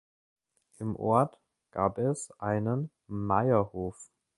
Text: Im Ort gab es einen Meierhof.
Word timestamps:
Im 0.79 0.95
Ort 0.95 1.39
gab 1.69 1.99
es 1.99 2.31
einen 2.39 2.89
Meierhof. 3.05 4.09